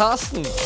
podkasten. 0.00 0.59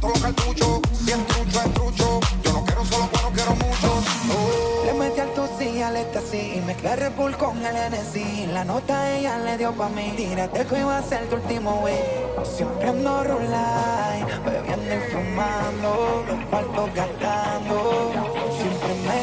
todo 0.00 0.12
cartucho. 0.12 0.82
Si 0.92 1.10
es 1.10 1.26
trucho, 1.26 1.60
es 1.60 1.74
trucho. 1.74 2.20
Yo 2.42 2.52
no 2.52 2.64
quiero 2.64 2.84
solo 2.84 3.08
cuero, 3.10 3.30
quiero 3.34 3.54
mucho. 3.54 4.02
Oh. 4.32 4.84
Le 4.86 4.92
metí 4.94 5.20
al 5.20 5.30
sí 5.58 5.82
al 5.82 5.96
éxtasis. 5.96 6.64
Mezclé 6.64 6.96
Red 6.96 7.12
Bull 7.16 7.36
con 7.36 7.64
el 7.64 7.92
NSI. 7.92 8.46
La 8.52 8.64
nota 8.64 9.16
ella 9.16 9.38
le 9.38 9.58
dio 9.58 9.72
pa' 9.72 9.88
mí. 9.88 10.12
Tírate 10.16 10.66
que 10.66 10.78
iba 10.78 10.98
a 10.98 11.02
ser 11.02 11.28
tu 11.28 11.36
último 11.36 11.80
wey. 11.84 11.98
Siempre 12.44 12.88
ando 12.88 13.24
rulay, 13.24 14.24
bebiendo 14.44 14.94
y 14.94 15.00
fumando, 15.10 16.24
los 16.26 16.44
cuartos 16.46 16.94
gastando. 16.94 18.12
Siempre 18.56 18.94
me 19.06 19.20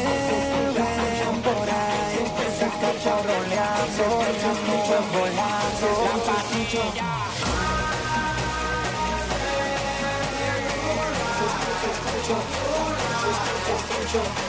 ven 0.78 1.42
por 1.42 1.68
ahí, 1.68 2.20
se 2.58 2.64
ha 2.64 2.68
cachado 2.68 3.22
roleando, 3.22 4.04
las 4.42 4.58
nubes 4.66 5.04
volando. 5.12 5.88
Thank 14.10 14.48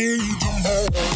we 0.00 1.09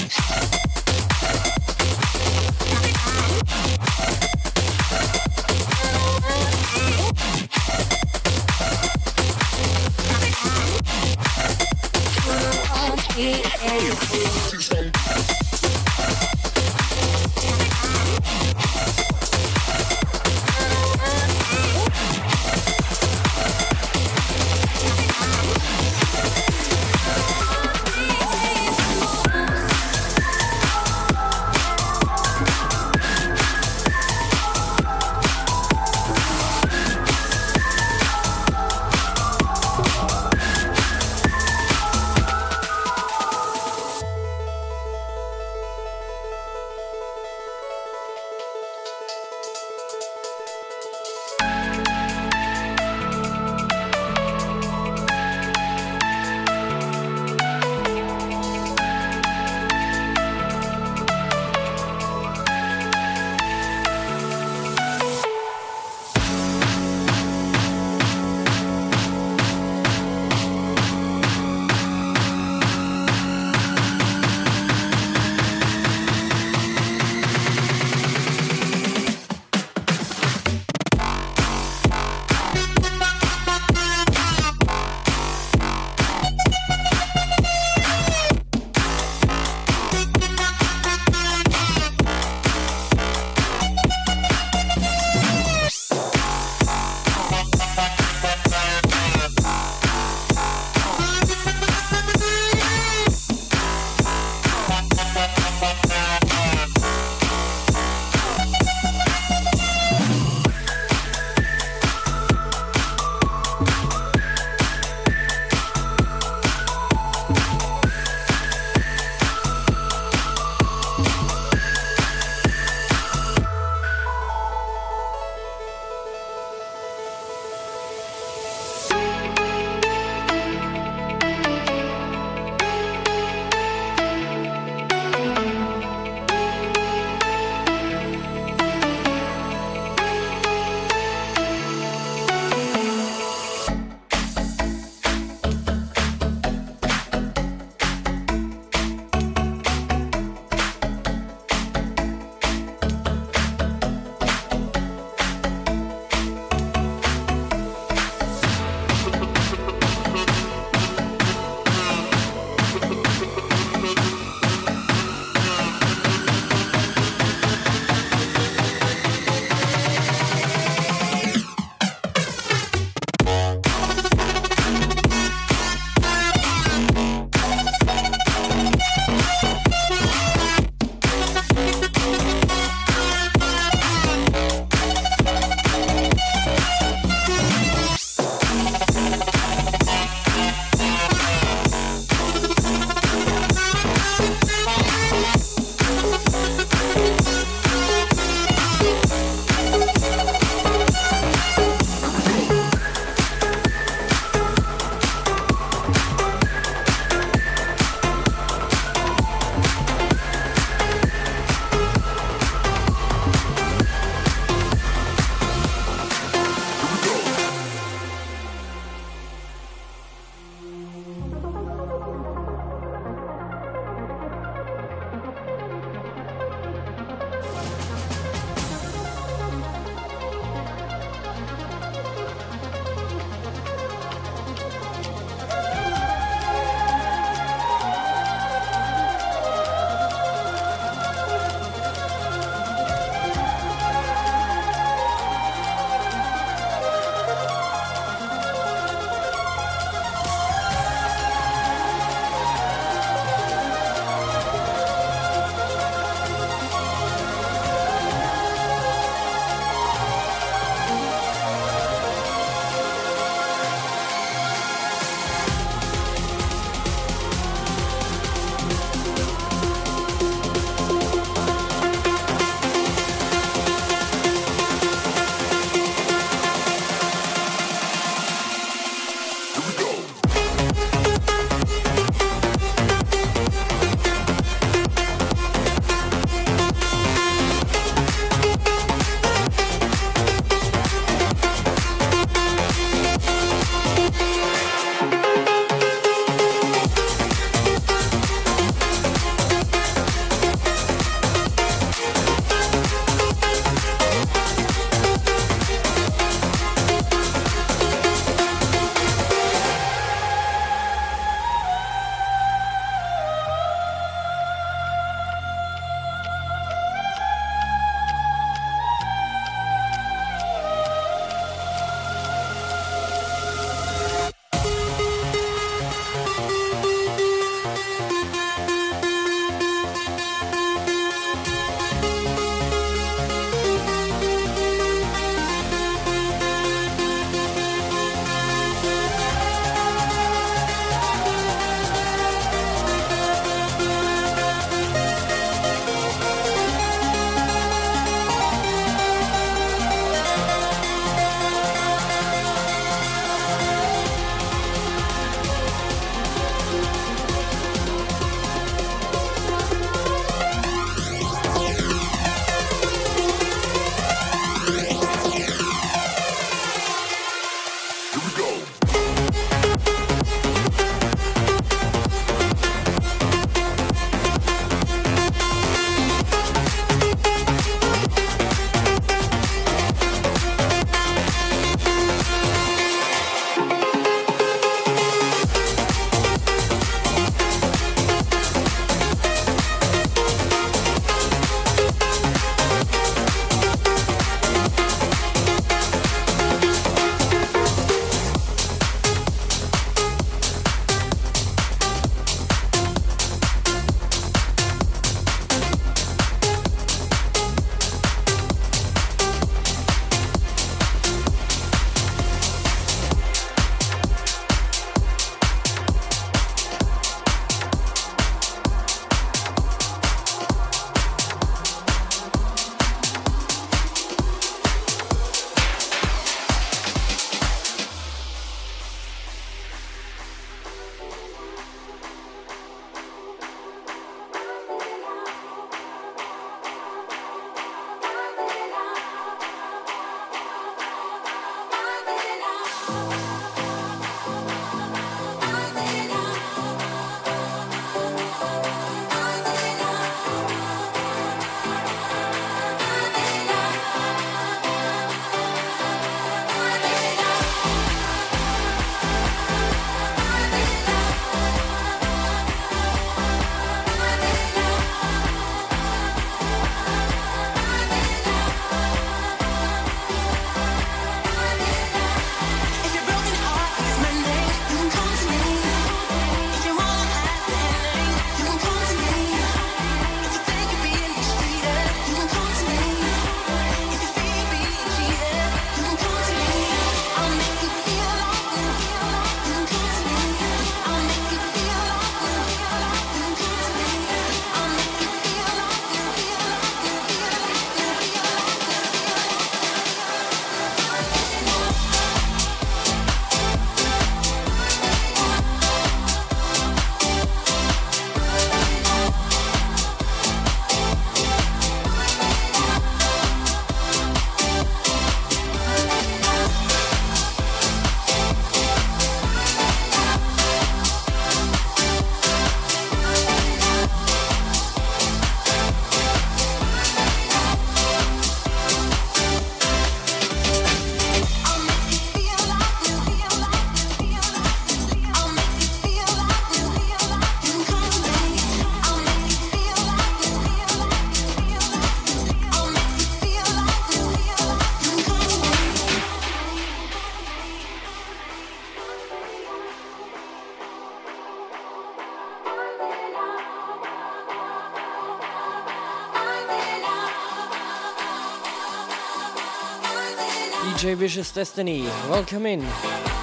Vicious 561.04 561.32
Destiny. 561.32 561.82
Welcome 562.08 562.46
in. 562.46 562.62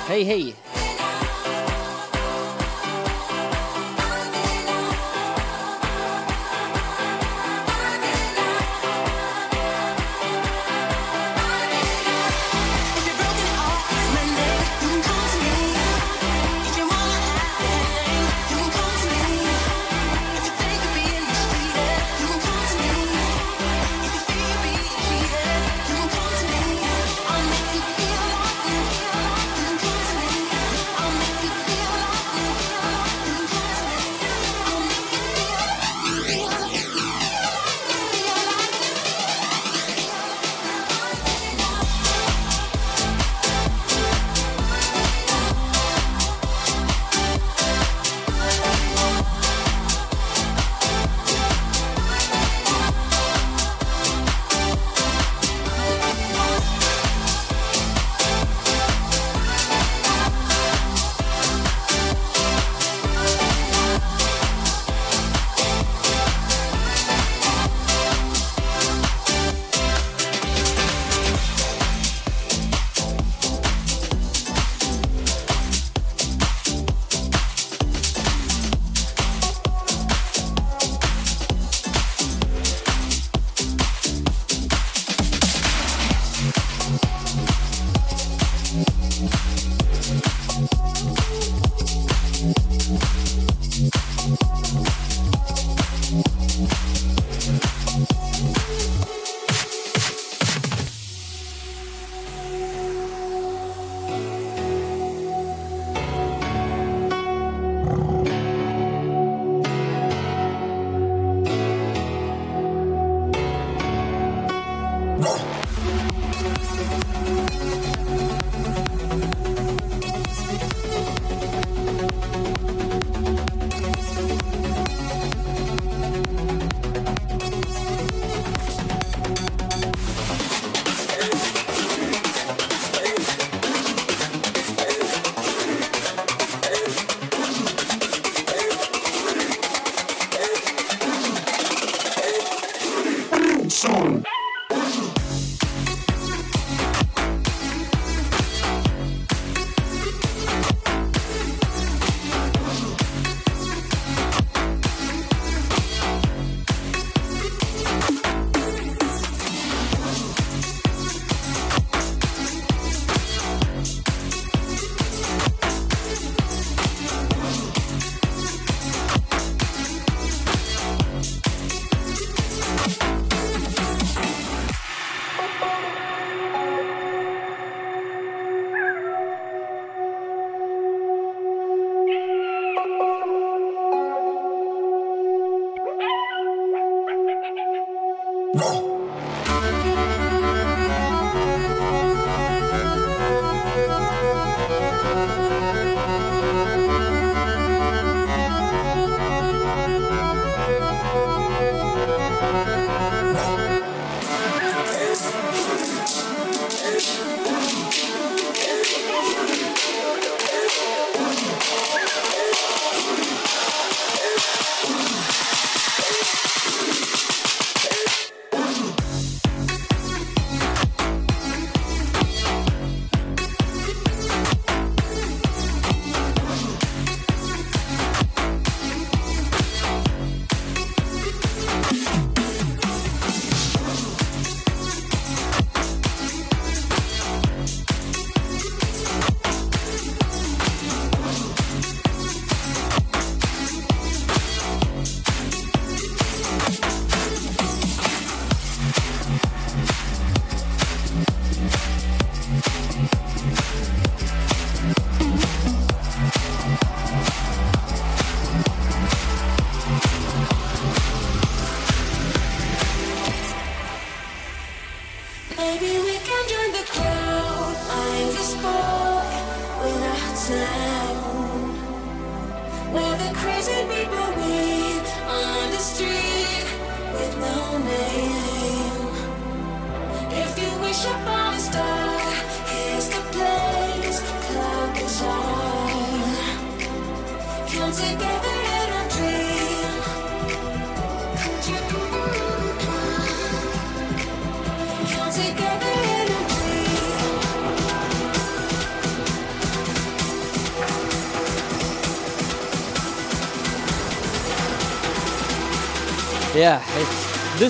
Hey, 0.06 0.24
hey. 0.24 0.71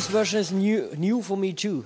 This 0.01 0.09
version 0.09 0.39
is 0.39 0.51
new 0.51 0.89
new 0.97 1.21
for 1.21 1.37
me 1.37 1.53
too. 1.53 1.85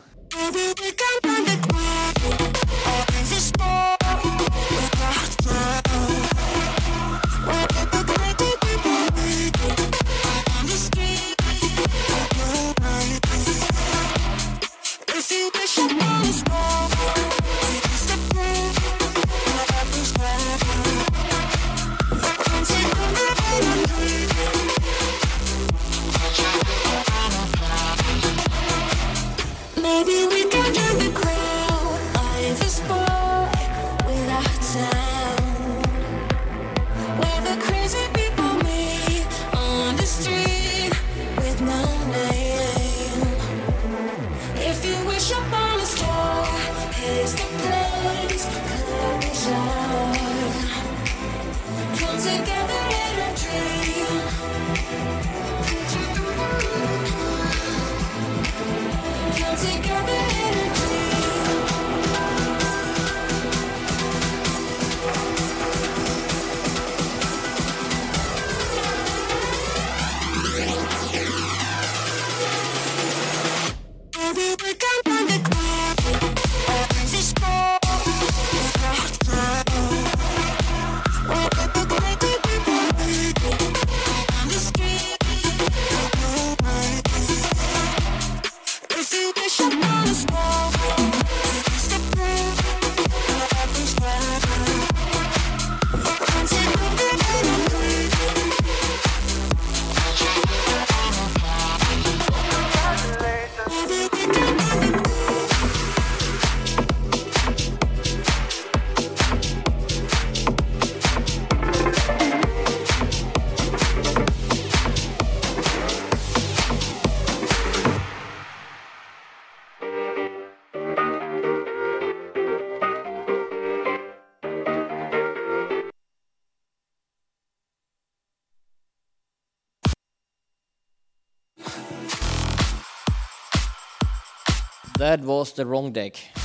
That 135.06 135.22
was 135.22 135.54
the 135.54 135.68
wrong 135.68 135.92
deck. 135.92 136.45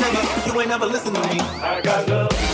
better. 0.00 0.22
Chasing 0.22 0.52
you 0.52 0.60
ain't 0.60 0.68
never 0.68 0.86
listen 0.86 1.14
to 1.14 1.20
me. 1.20 1.40
I 1.40 1.80
got 1.82 2.08
love. 2.08 2.53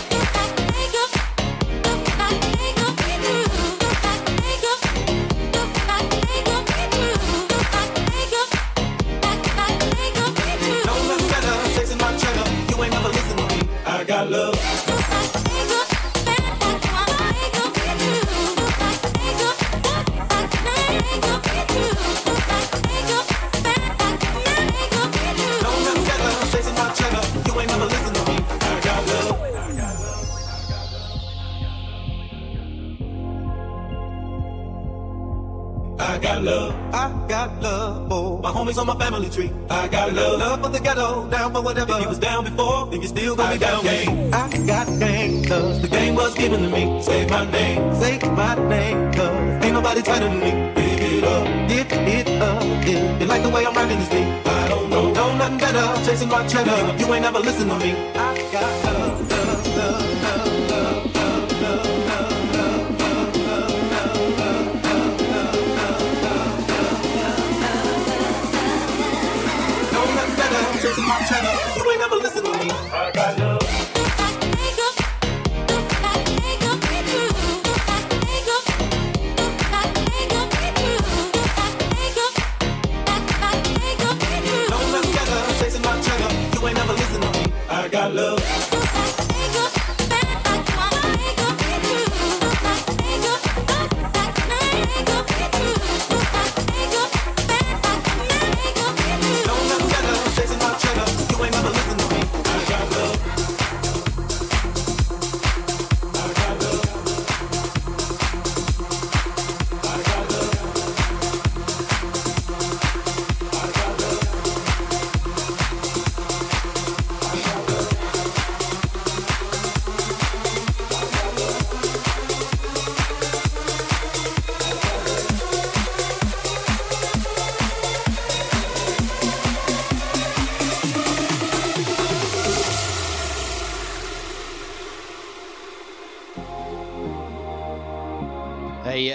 I 39.70 39.86
got 39.86 40.12
love. 40.12 40.40
Love 40.40 40.62
for 40.62 40.68
the 40.68 40.80
ghetto, 40.80 41.28
down 41.28 41.52
for 41.52 41.62
whatever. 41.62 41.92
If 41.92 42.02
you 42.02 42.08
was 42.08 42.18
down 42.18 42.44
before, 42.44 42.86
then 42.90 43.02
you 43.02 43.08
still 43.08 43.36
gonna 43.36 43.52
be 43.52 43.58
down. 43.58 43.84
Game. 43.84 44.34
I 44.34 44.48
got 44.66 44.86
game, 44.98 45.44
cause 45.44 45.80
the 45.80 45.86
game 45.86 46.16
was 46.16 46.34
given 46.34 46.62
to 46.62 46.68
me. 46.68 47.00
Say 47.00 47.24
my 47.28 47.48
name, 47.48 47.94
say 47.94 48.18
my 48.30 48.54
name, 48.68 49.12
cause 49.12 49.64
ain't 49.64 49.72
nobody 49.72 50.02
tighter 50.02 50.28
than 50.28 50.40
me. 50.40 50.50
Give 50.74 51.22
it 51.22 51.24
up, 51.24 51.68
give 51.68 51.92
it 51.92 52.42
up. 52.42 52.62
If 52.82 53.20
you 53.20 53.26
like 53.26 53.42
the 53.44 53.48
way 53.48 53.64
I'm 53.64 53.72
rocking 53.74 53.98
this 54.00 54.08
beat, 54.08 54.26
I 54.44 54.68
don't 54.68 54.90
know, 54.90 55.12
know 55.12 55.36
nothing 55.36 55.58
better. 55.58 56.04
Chasing 56.04 56.28
my 56.28 56.44
cheddar, 56.48 56.96
you 56.98 57.14
ain't 57.14 57.22
never 57.22 57.38
listen 57.38 57.68
to 57.68 57.78
me. 57.78 57.92
I 58.14 58.50
got 58.50 58.84
love, 58.84 59.30
love, 59.30 59.66
love, 59.76 60.24
love, 60.24 60.70
love, 60.70 60.79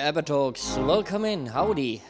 Talks. 0.05 0.77
Welcome 0.77 1.25
in. 1.25 1.47
Howdy. 1.47 2.03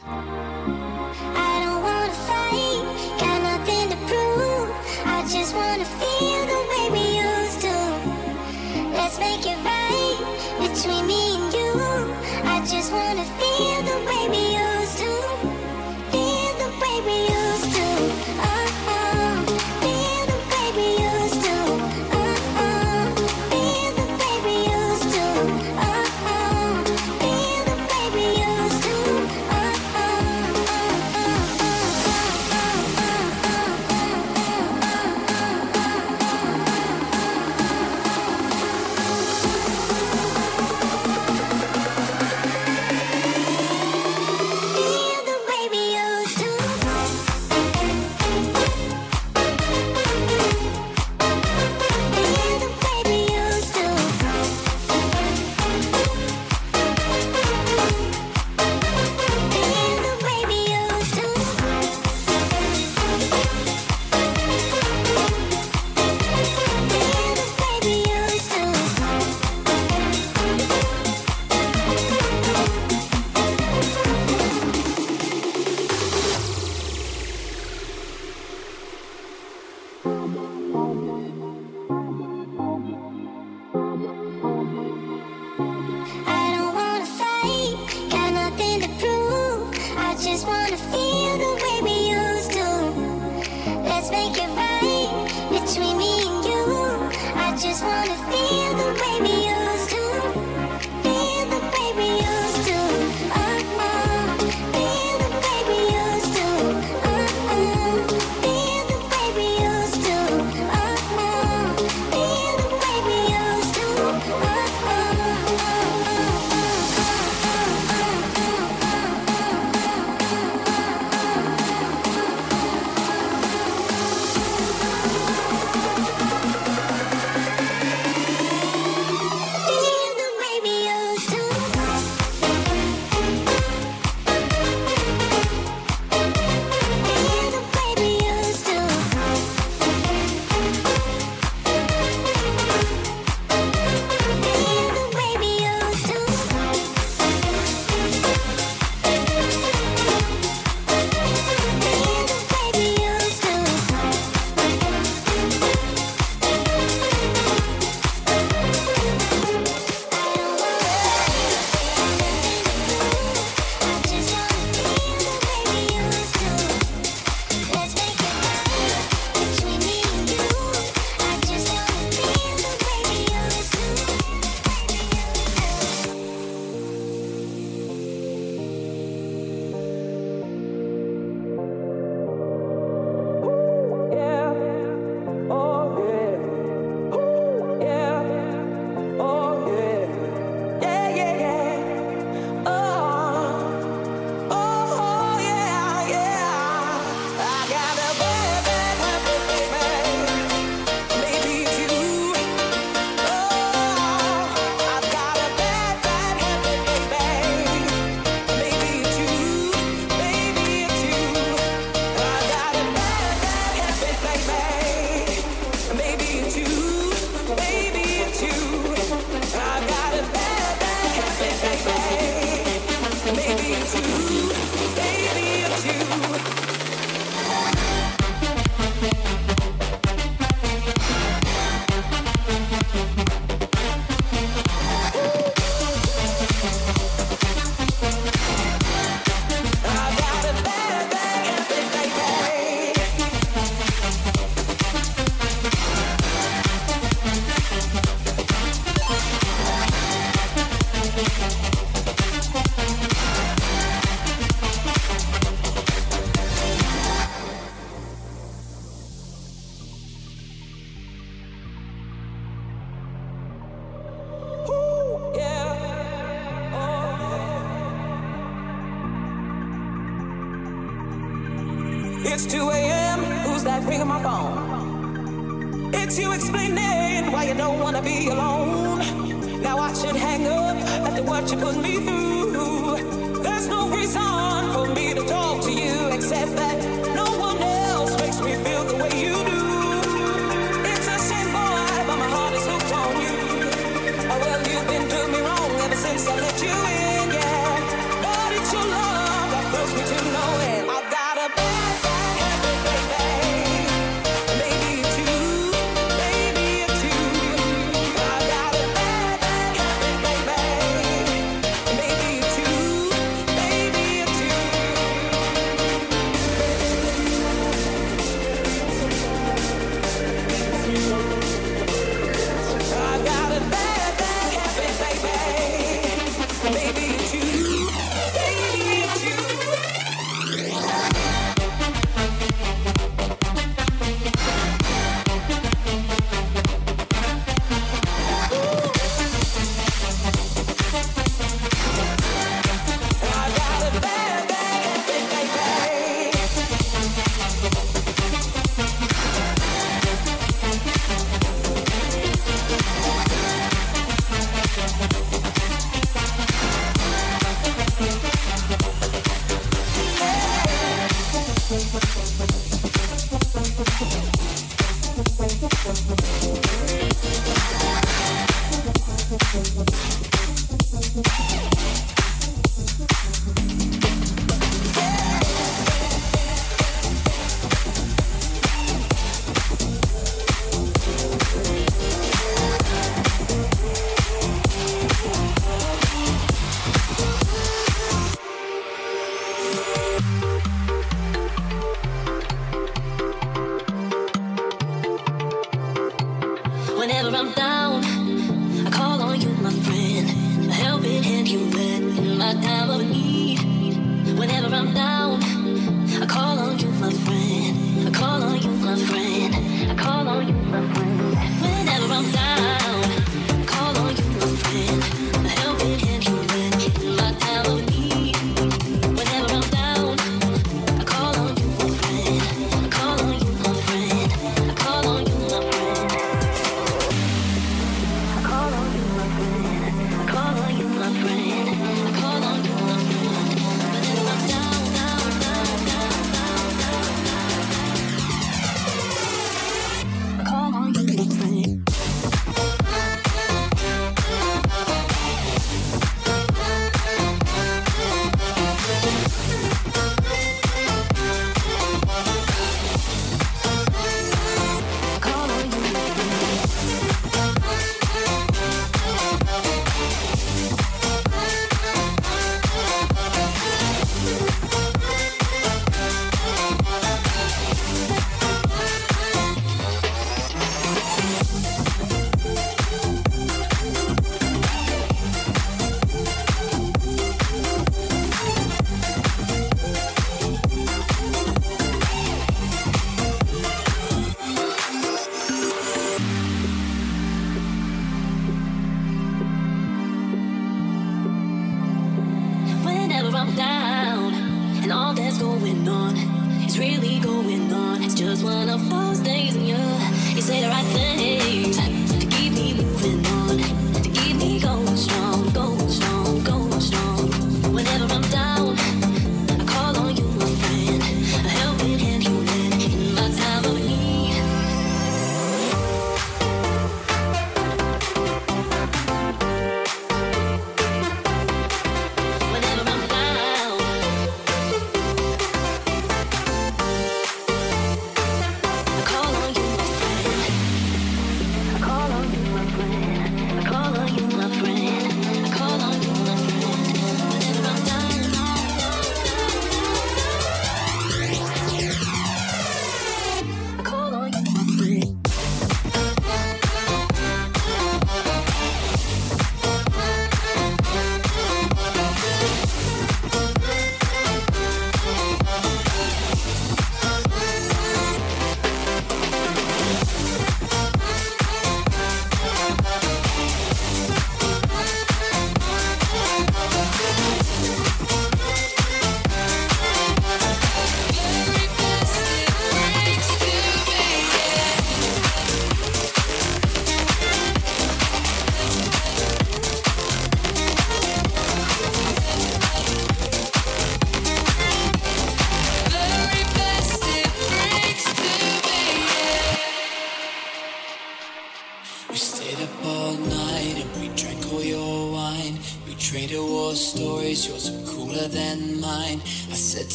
Thank 371.18 371.75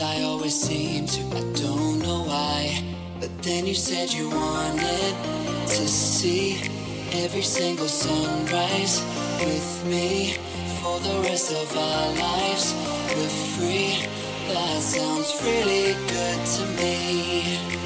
I 0.00 0.22
always 0.22 0.54
seem 0.54 1.06
to. 1.06 1.20
I 1.36 1.40
don't 1.54 2.00
know 2.00 2.24
why, 2.24 2.82
but 3.18 3.30
then 3.42 3.66
you 3.66 3.74
said 3.74 4.12
you 4.12 4.28
wanted 4.28 5.14
to 5.68 5.88
see 5.88 6.60
every 7.12 7.42
single 7.42 7.88
sunrise 7.88 9.00
with 9.40 9.84
me 9.86 10.34
for 10.80 10.98
the 11.00 11.20
rest 11.28 11.50
of 11.52 11.76
our 11.76 12.12
lives. 12.14 12.74
We're 13.14 13.28
free. 13.56 14.06
That 14.48 14.82
sounds 14.82 15.32
really 15.42 15.94
good 16.08 16.40
to 16.56 16.64
me. 16.76 17.85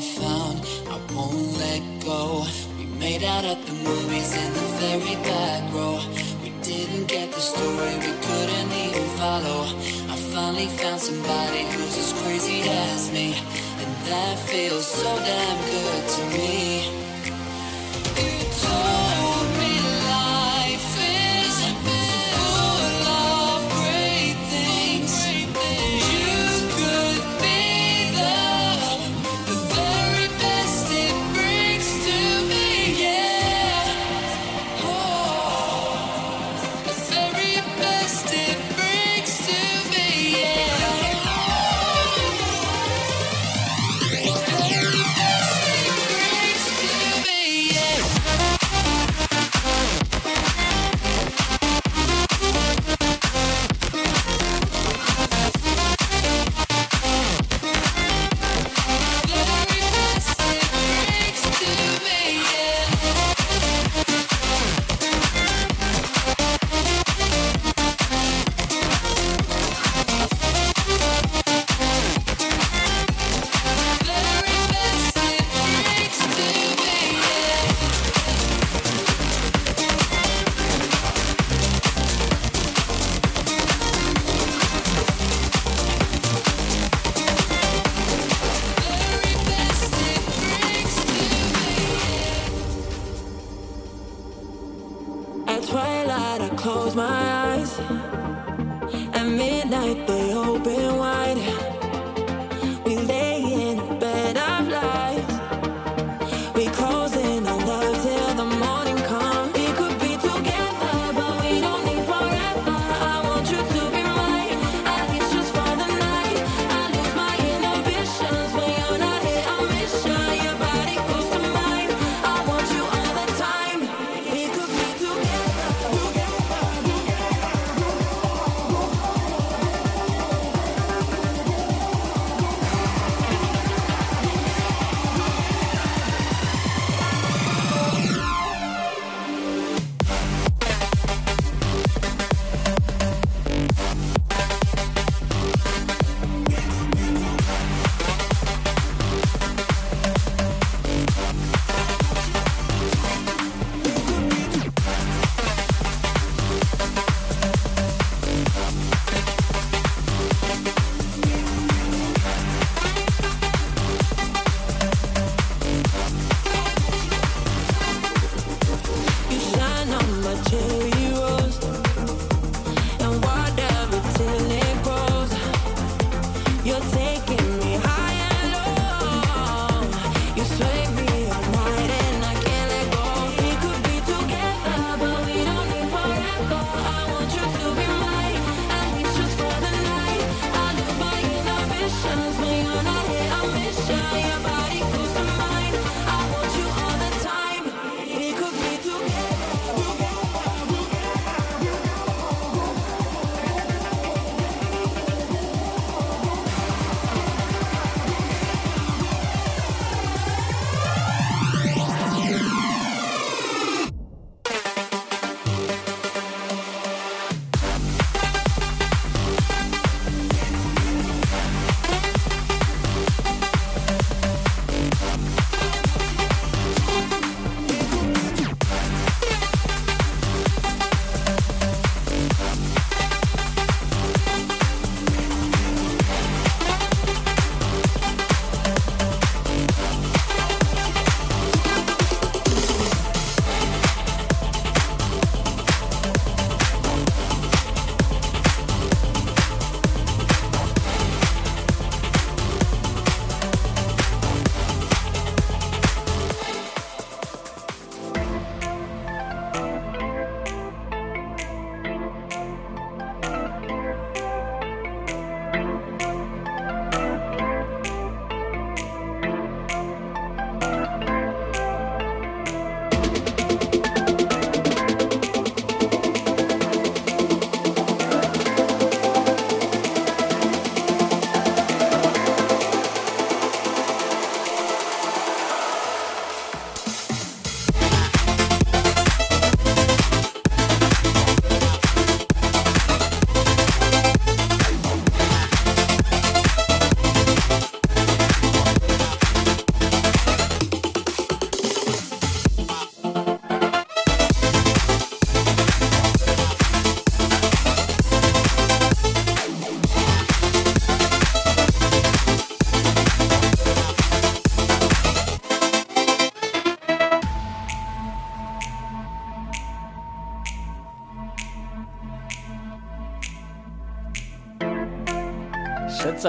we 0.00 0.06
found. 0.06 0.58
I 0.88 0.98
won't 1.14 1.58
let 1.58 1.82
go. 2.04 2.46
We 2.78 2.84
made 3.04 3.22
out 3.22 3.44
at 3.44 3.60
the 3.66 3.72
movies 3.72 4.32
in 4.42 4.50
the 4.58 4.66
very 4.80 5.16
back 5.28 5.62
row. 5.74 6.00
We 6.42 6.50
didn't 6.62 7.06
get 7.06 7.32
the 7.32 7.40
story 7.40 7.94
we 8.04 8.12
couldn't 8.26 8.72
even 8.84 9.06
follow. 9.20 9.60
I 10.12 10.16
finally 10.32 10.68
found 10.68 11.00
somebody. 11.00 11.39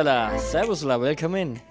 Hoppsala, 0.02 0.40
Servusla, 0.40 1.00
welcome 1.00 1.36
in. 1.36 1.71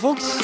Mr. 0.00 0.39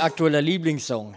aktueller 0.00 0.42
Lieblingssong. 0.42 1.14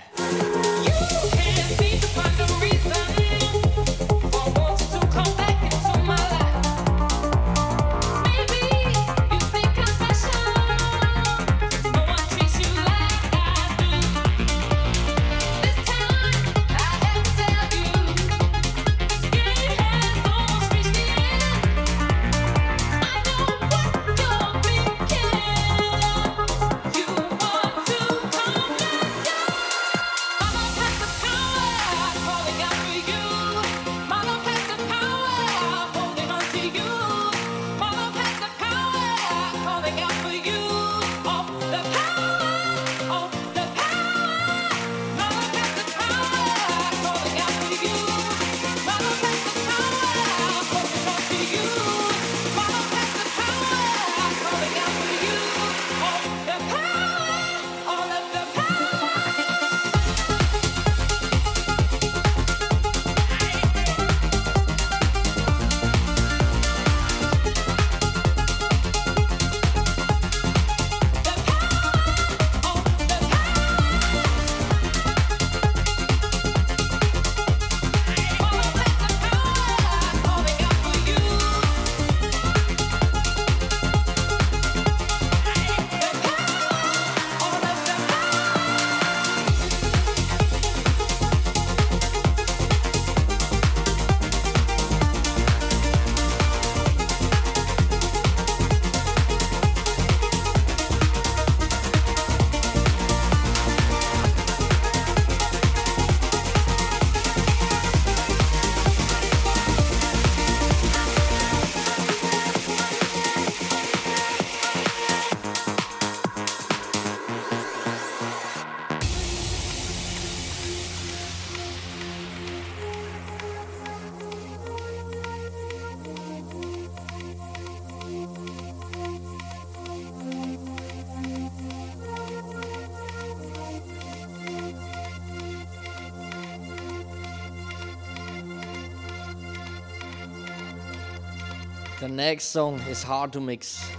next 142.30 142.46
song 142.46 142.80
is 142.90 143.04
hard 143.04 143.34
to 143.34 143.42
mix. 143.42 143.92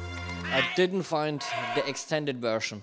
I 0.44 0.64
didn't 0.76 1.02
find 1.02 1.42
the 1.74 1.86
extended 1.86 2.40
version. 2.40 2.82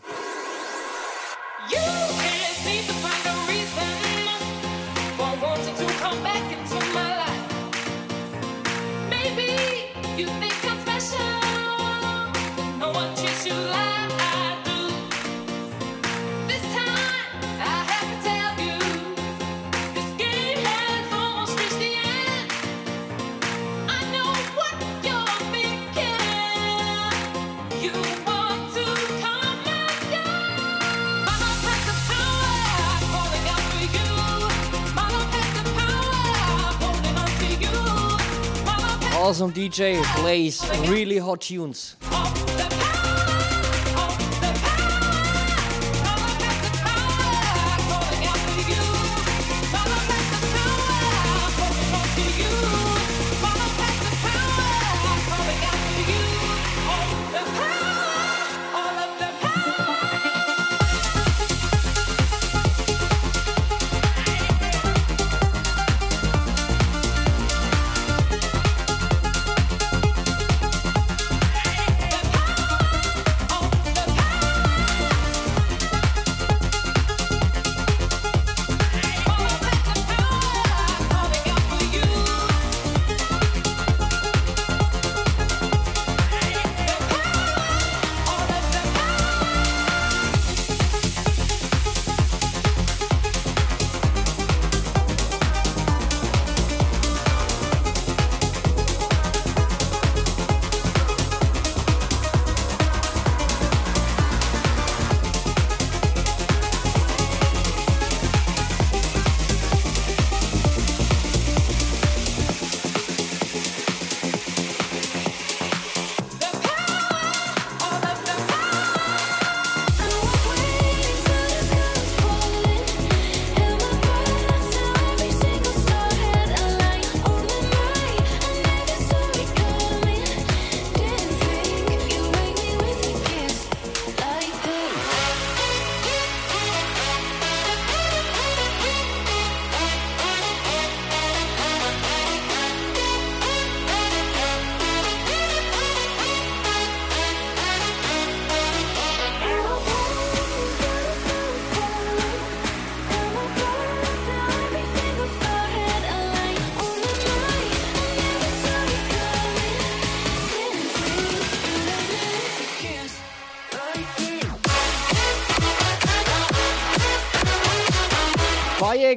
awesome 39.41 39.53
DJ 39.53 40.03
plays 40.17 40.61
really 40.87 41.17
hot 41.17 41.41
tunes. 41.41 41.95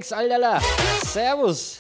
Ajax, 0.05 0.13
Alter. 0.13 0.61
Servus. 1.05 1.79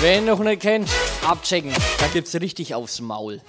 Wer 0.00 0.20
noch 0.20 0.38
nicht 0.40 0.60
kennt, 0.60 0.88
abchecken. 1.26 1.72
Da 1.98 2.06
gibt's 2.08 2.34
richtig 2.34 2.74
aufs 2.74 3.00
Maul. 3.00 3.40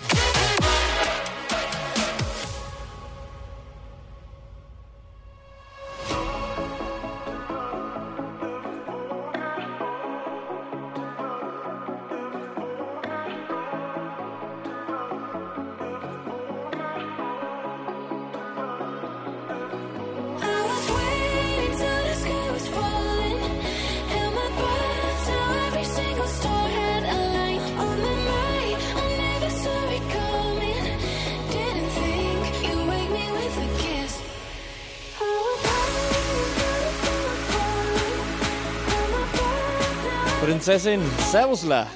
Prinzessin. 40.66 41.02
Servusla. 41.32 41.88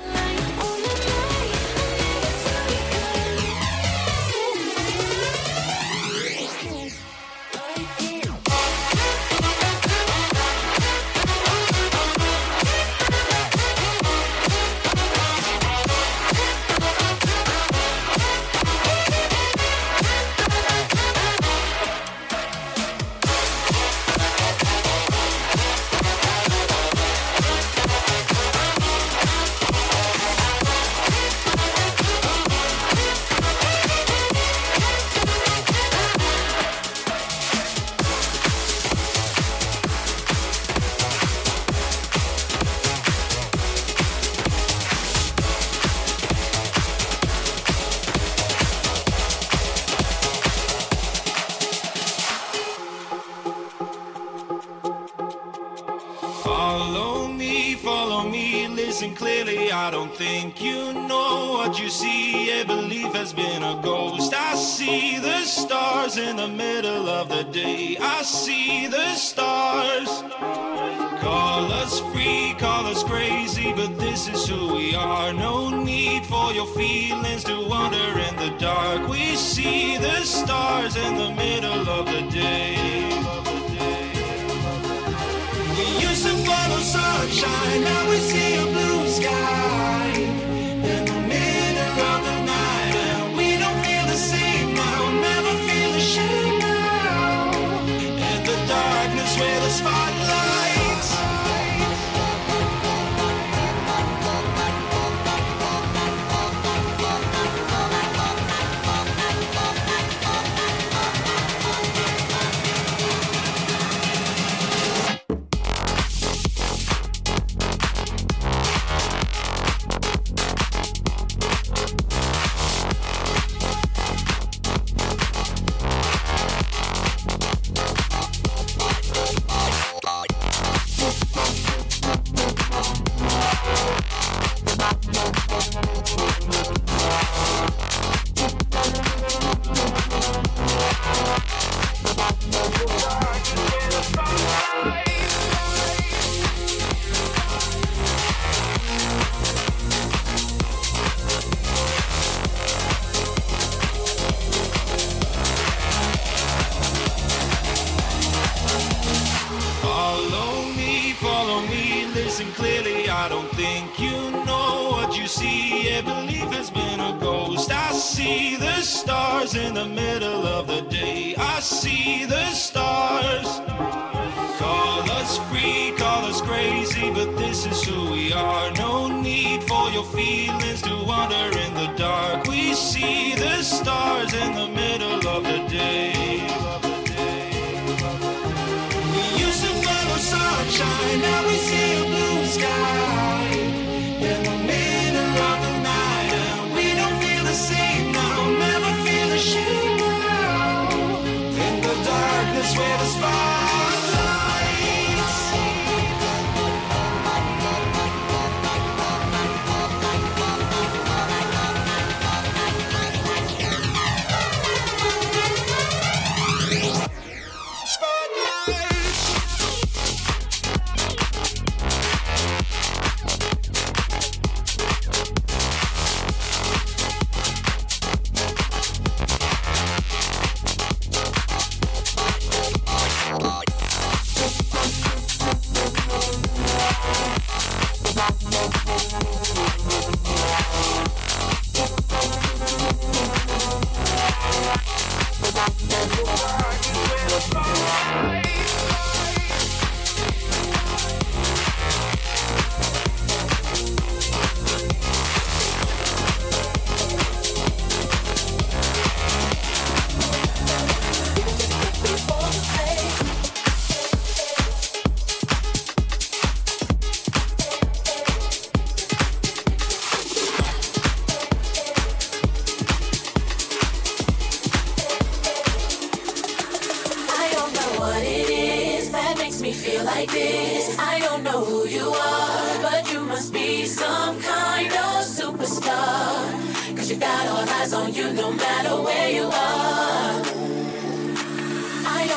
satisfied. 99.69 100.18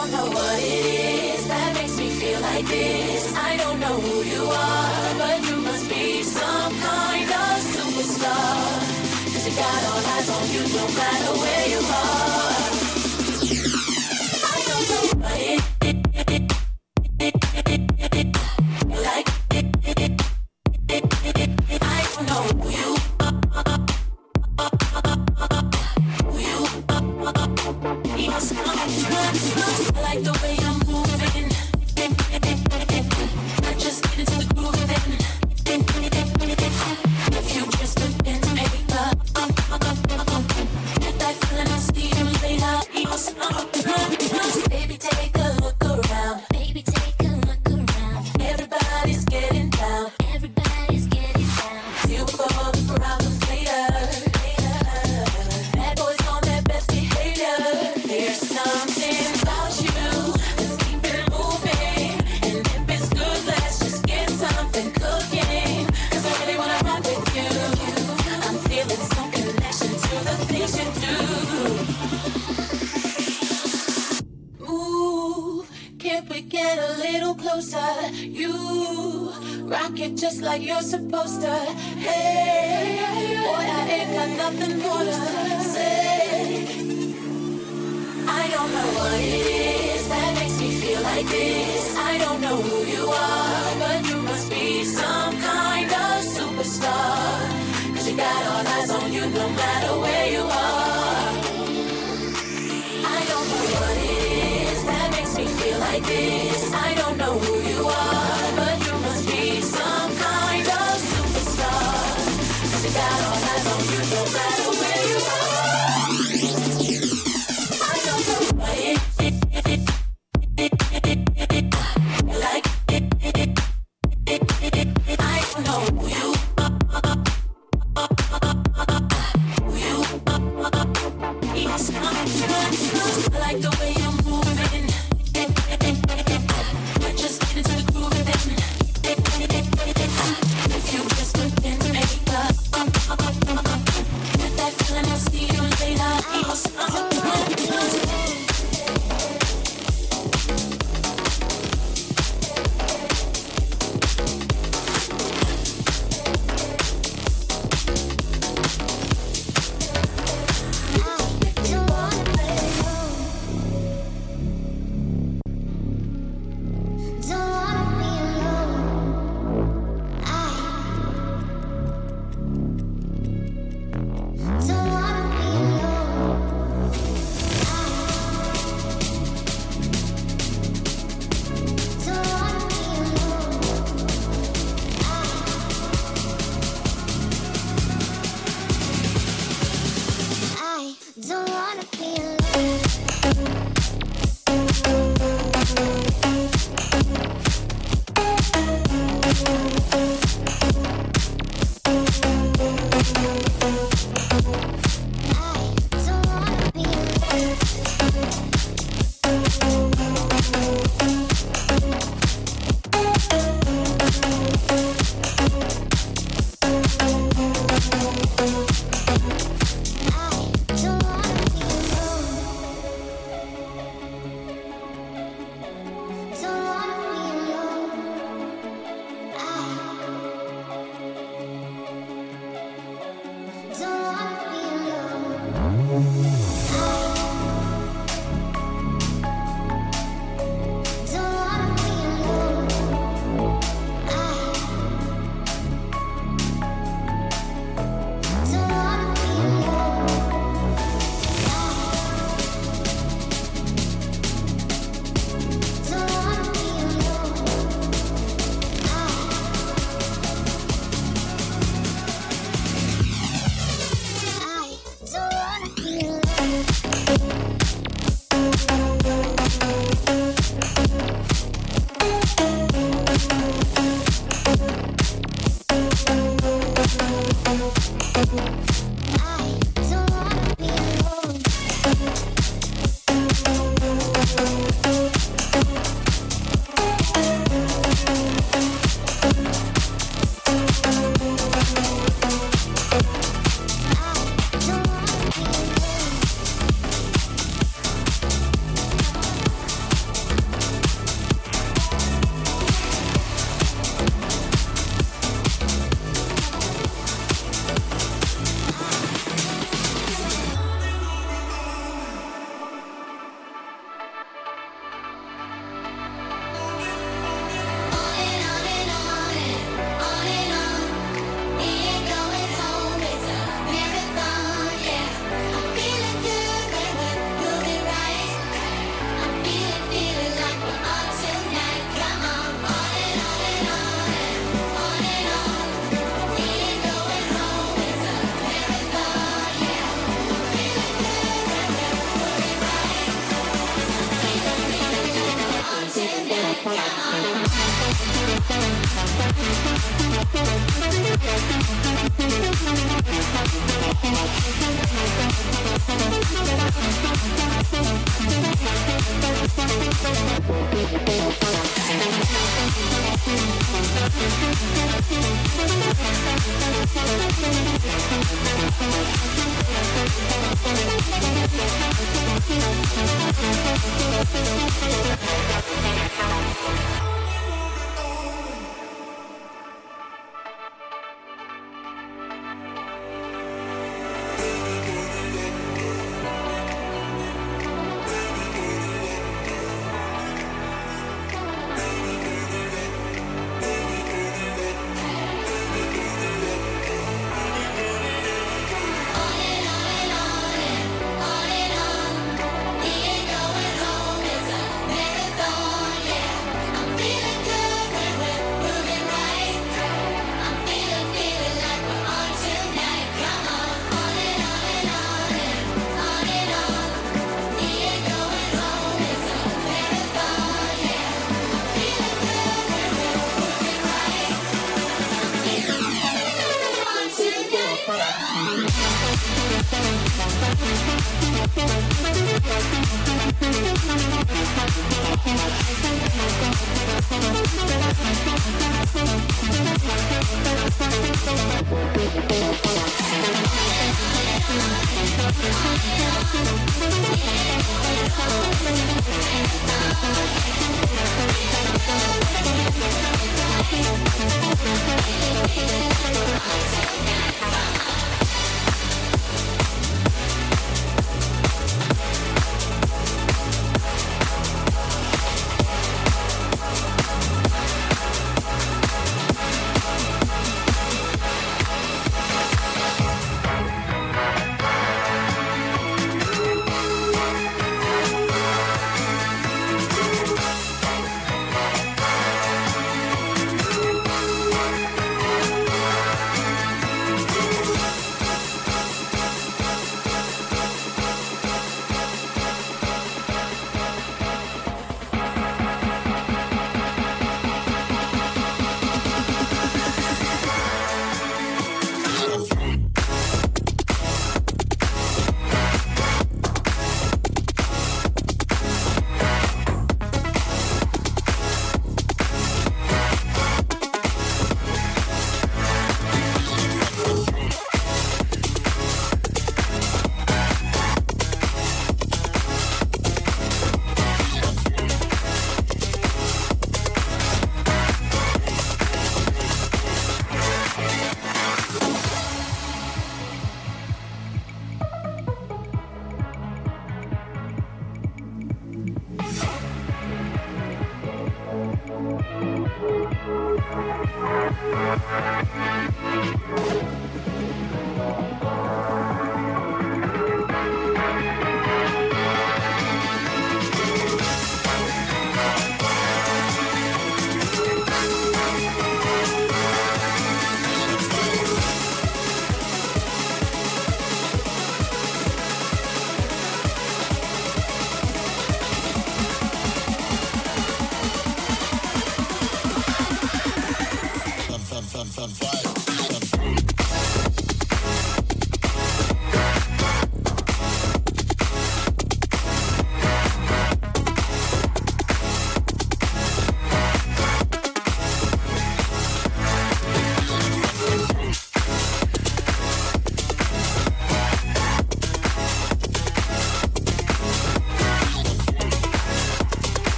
don't 0.00 0.12
know 0.12 0.30
what 0.32 0.58
it 0.62 1.34
is 1.36 1.46
that 1.46 1.74
makes 1.74 1.98
me 1.98 2.08
feel 2.08 2.40
like 2.40 2.64
this. 2.64 3.36
I 3.36 3.56
don't 3.58 3.78
know 3.80 3.96
who 4.00 4.16
you 4.24 4.44
are, 4.48 5.14
but 5.20 5.38
you 5.46 5.56
must 5.60 5.90
be 5.90 6.22
some 6.22 6.72
kind 6.88 7.28
of 7.28 7.54
superstar. 7.72 8.64
Cause 9.32 9.44
you 9.46 9.54
got 9.60 9.80
all 9.90 10.02
eyes 10.14 10.28
on 10.36 10.44
you 10.54 10.62
no 10.72 10.84
matter 11.00 11.32
where 11.42 11.66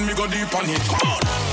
man, 0.00 0.06
me 0.06 0.14
go 0.14 0.26
deep 0.26 0.54
on 0.54 0.68
it. 0.68 0.80
Come 0.82 1.10
on. 1.10 1.49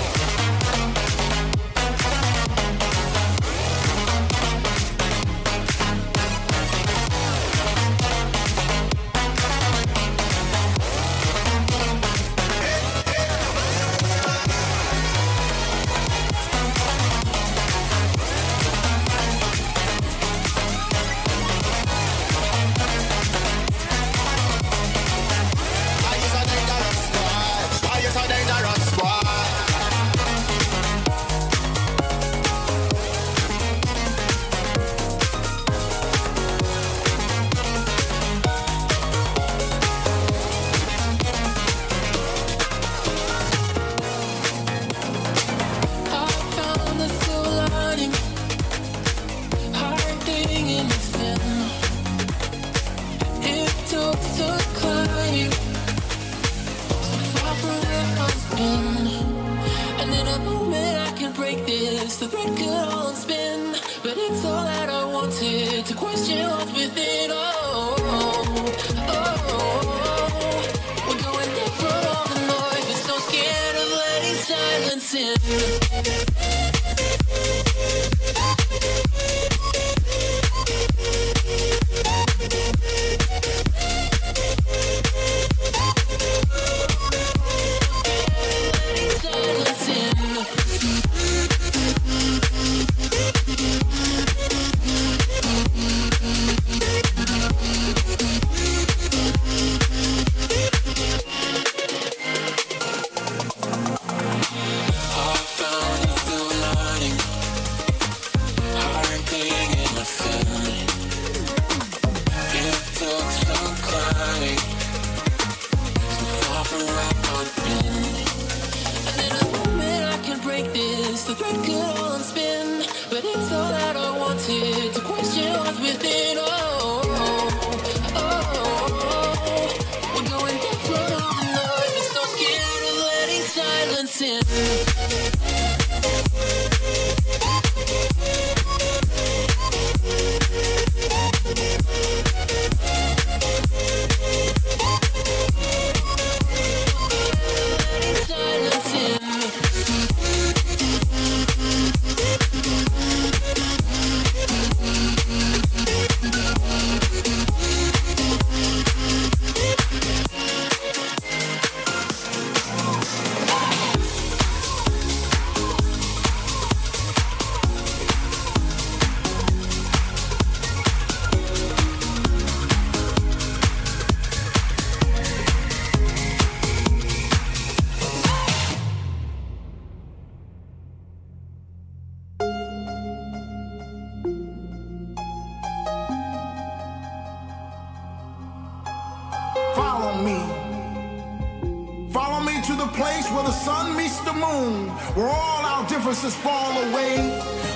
follow 190.17 190.23
me. 190.23 192.09
Follow 192.11 192.43
me 192.43 192.61
to 192.63 192.73
the 192.73 192.87
place 192.95 193.29
where 193.31 193.43
the 193.43 193.51
sun 193.51 193.95
meets 193.95 194.19
the 194.21 194.33
moon, 194.33 194.89
where 195.15 195.27
all 195.27 195.65
our 195.65 195.87
differences 195.87 196.35
fall 196.35 196.71
away 196.89 197.17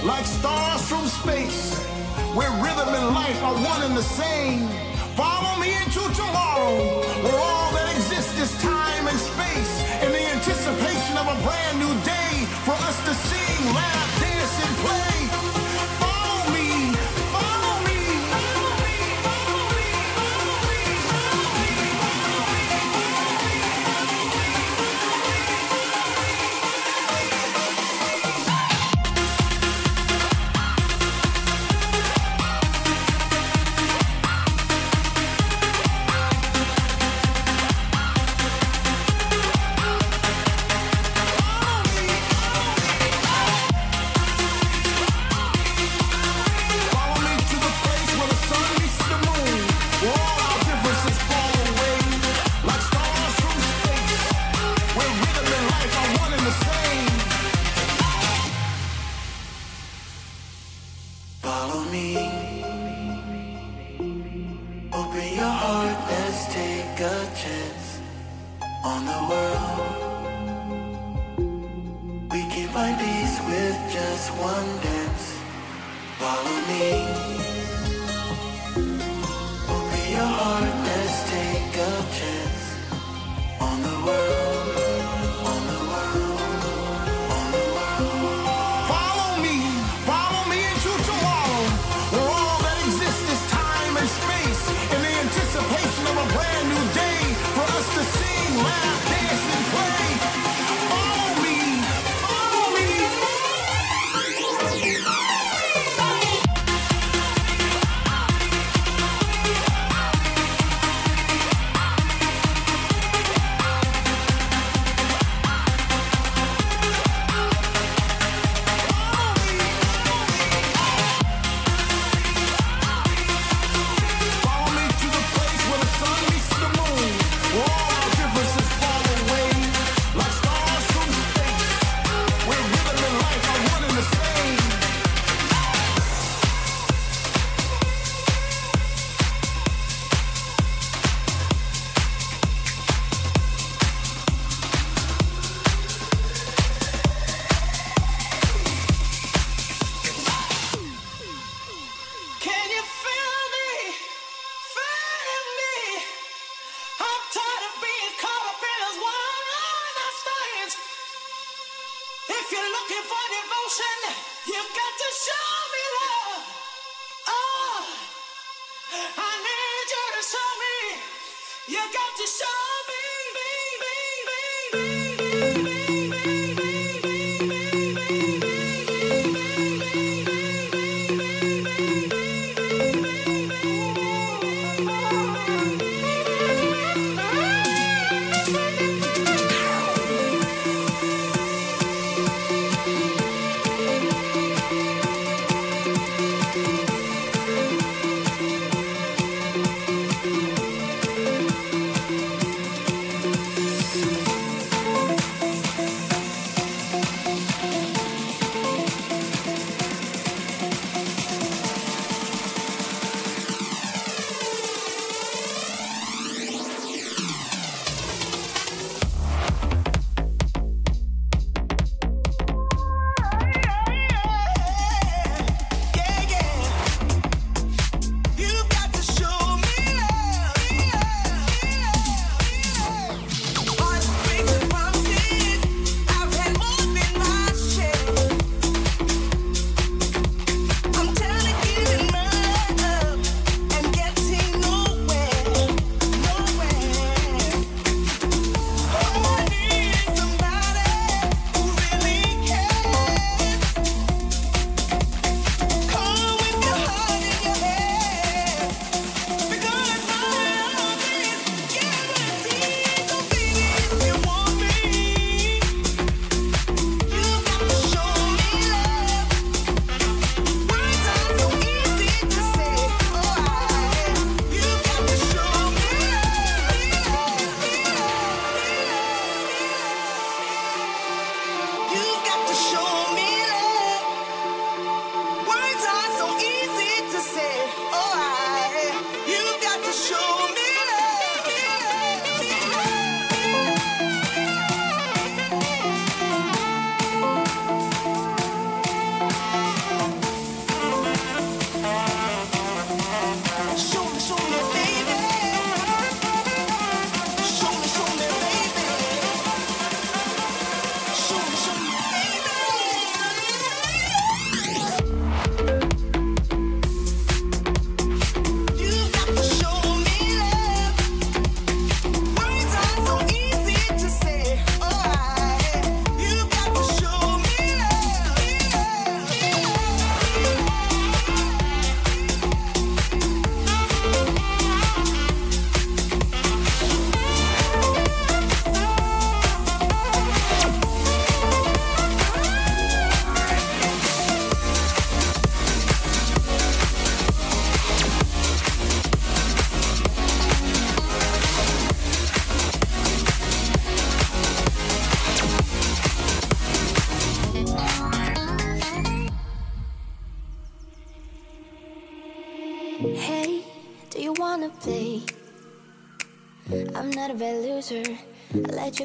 like 0.03 0.25
stars 0.25 0.81
from 0.87 1.05
space, 1.05 1.77
where 2.33 2.49
rhythm 2.63 2.89
and 2.89 3.13
life 3.13 3.43
are 3.43 3.53
one 3.53 3.81
and 3.83 3.95
the 3.95 4.03
same. 4.03 4.67
Follow 5.15 5.59
me 5.59 5.75
into 5.83 6.01
tomorrow, 6.15 6.77
where 7.23 7.39
all 7.39 7.71
that 7.73 7.93
exists 7.95 8.39
is 8.39 8.51
time 8.61 9.07
and 9.07 9.19
space, 9.19 9.73
in 10.03 10.11
the 10.11 10.23
anticipation 10.35 11.17
of 11.17 11.27
a 11.27 11.37
brand 11.43 11.77
new 11.77 11.93
day 12.03 12.45
for 12.65 12.73
us 12.73 12.97
to 13.05 13.13
sing, 13.13 13.73
laugh, 13.75 14.21
dance, 14.21 14.65
and 14.65 14.75
play. 14.77 15.10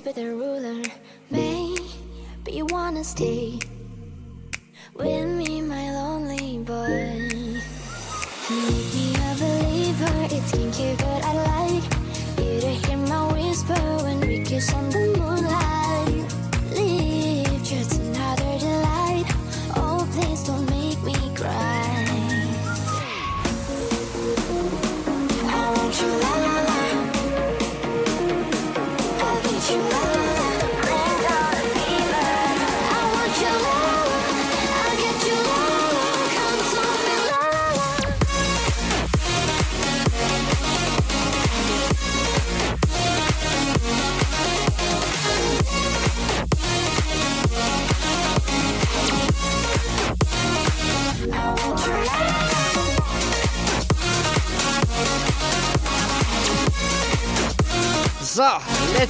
The 0.05 0.25
ruler. 0.25 0.83
Maybe 1.31 1.81
you 2.53 2.67
wanna 2.67 3.03
stay 3.03 3.59
with 4.95 5.27
me, 5.27 5.63
my 5.63 5.91
lonely 5.91 6.59
boy. 6.59 7.63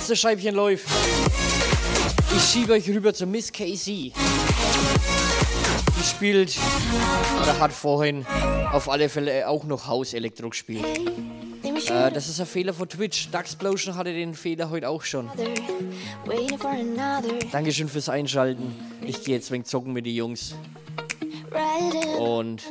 Letzte 0.07 0.29
Scheibchen 0.29 0.55
läuft. 0.55 0.87
Ich 2.37 2.43
schiebe 2.45 2.75
euch 2.75 2.89
rüber 2.89 3.13
zu 3.13 3.27
Miss 3.27 3.53
Casey. 3.53 4.13
Die 5.99 6.05
spielt 6.05 6.57
oder 7.43 7.59
hat 7.59 7.73
vorhin 7.73 8.25
auf 8.71 8.89
alle 8.89 9.09
Fälle 9.09 9.49
auch 9.49 9.65
noch 9.65 9.89
Haus-Elektro 9.89 10.51
gespielt. 10.51 10.85
Äh, 11.65 12.13
das 12.13 12.29
ist 12.29 12.39
ein 12.39 12.47
Fehler 12.47 12.73
von 12.73 12.89
Twitch. 12.89 13.31
Duxplosion 13.33 13.97
hatte 13.97 14.13
den 14.13 14.35
Fehler 14.35 14.71
heute 14.71 14.89
auch 14.89 15.03
schon. 15.03 15.29
Dankeschön 17.51 17.89
fürs 17.89 18.09
Einschalten. 18.09 18.77
Ich 19.05 19.25
gehe 19.25 19.35
jetzt 19.35 19.51
wegen 19.51 19.65
zocken 19.65 19.93
mit 19.93 20.07
den 20.07 20.15
Jungs. 20.15 20.55
Und 22.19 22.63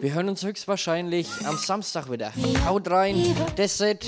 wir 0.00 0.14
hören 0.14 0.28
uns 0.28 0.42
höchstwahrscheinlich 0.44 1.28
am 1.46 1.56
Samstag 1.56 2.10
wieder. 2.10 2.32
Haut 2.66 2.90
rein. 2.90 3.16
Das 3.56 3.78
Set 3.78 4.06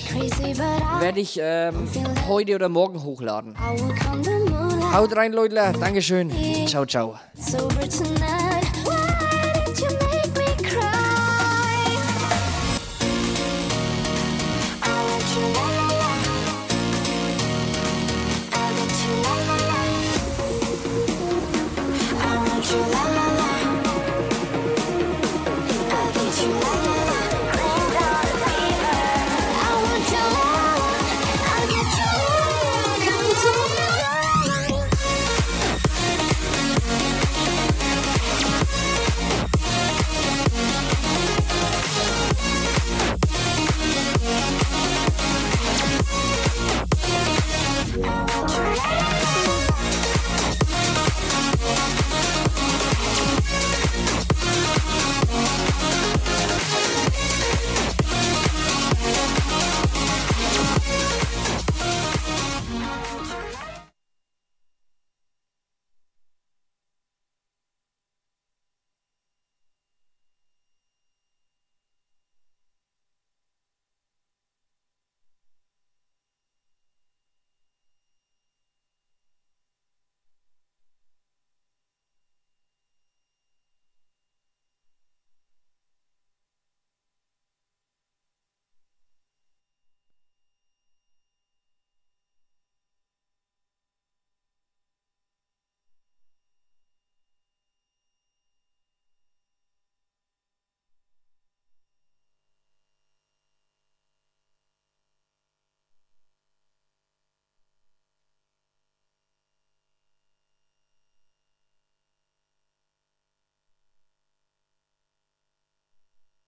werde 1.00 1.20
ich 1.20 1.38
ähm, 1.42 1.88
heute 2.28 2.54
oder 2.54 2.68
morgen 2.68 3.02
hochladen. 3.02 3.56
Haut 4.92 5.16
rein, 5.16 5.32
Leute. 5.32 5.72
Dankeschön. 5.78 6.30
Ciao, 6.66 6.84
ciao. 6.86 7.18